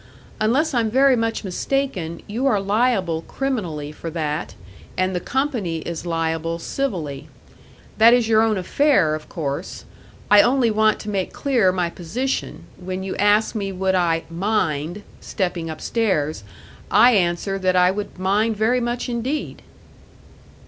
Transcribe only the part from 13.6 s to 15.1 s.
would I mind